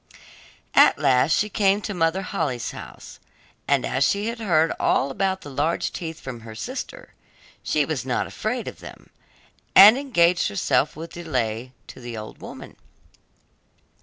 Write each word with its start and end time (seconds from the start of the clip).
At 0.73 0.97
last 0.97 1.31
she 1.37 1.47
came 1.47 1.79
to 1.81 1.93
Mother 1.93 2.23
Holle's 2.23 2.71
house, 2.71 3.19
and 3.67 3.85
as 3.85 4.03
she 4.03 4.29
had 4.29 4.39
heard 4.39 4.71
all 4.79 5.11
about 5.11 5.41
the 5.41 5.51
large 5.51 5.91
teeth 5.93 6.19
from 6.19 6.39
her 6.39 6.55
sister, 6.55 7.13
she 7.61 7.85
was 7.85 8.03
not 8.03 8.25
afraid 8.25 8.67
of 8.67 8.79
them, 8.79 9.11
and 9.75 9.99
engaged 9.99 10.47
herself 10.47 10.95
without 10.95 11.23
delay 11.23 11.71
to 11.85 11.99
the 11.99 12.17
old 12.17 12.41
woman. 12.41 12.77